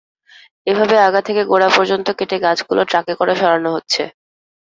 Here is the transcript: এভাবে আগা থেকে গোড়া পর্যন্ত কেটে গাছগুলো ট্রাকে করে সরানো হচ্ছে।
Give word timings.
এভাবে 0.67 0.95
আগা 1.07 1.21
থেকে 1.27 1.41
গোড়া 1.45 1.69
পর্যন্ত 1.77 2.07
কেটে 2.19 2.37
গাছগুলো 2.39 2.81
ট্রাকে 2.89 3.13
করে 3.19 3.33
সরানো 3.35 3.69
হচ্ছে। 3.75 4.03